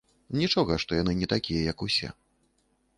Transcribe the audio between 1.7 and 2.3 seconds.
як усе.